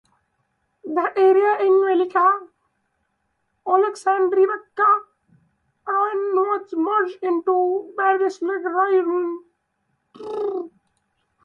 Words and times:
The 0.83 1.11
area 1.15 1.59
of 1.59 1.67
Velyka 1.67 2.47
Oleksandrivka 3.67 5.01
Raion 5.87 6.35
was 6.35 6.73
merged 6.75 7.21
into 7.21 7.93
Beryslav 7.95 8.63
Raion. 8.65 9.45